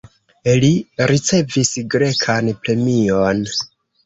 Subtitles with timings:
[0.61, 0.69] Li
[1.11, 3.45] ricevis grekan premion.